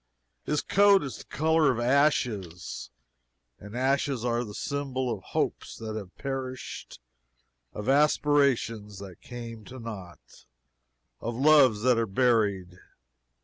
His 0.45 0.63
coat 0.63 1.03
is 1.03 1.19
the 1.19 1.25
color 1.25 1.71
of 1.71 1.79
ashes: 1.79 2.89
and 3.59 3.77
ashes 3.77 4.25
are 4.25 4.43
the 4.43 4.55
symbol 4.55 5.11
of 5.13 5.21
hopes 5.21 5.77
that 5.77 5.95
have 5.95 6.17
perished, 6.17 6.99
of 7.71 7.87
aspirations 7.87 8.97
that 8.97 9.21
came 9.21 9.63
to 9.65 9.77
nought, 9.77 10.47
of 11.19 11.35
loves 11.35 11.83
that 11.83 11.99
are 11.99 12.07
buried. 12.07 12.79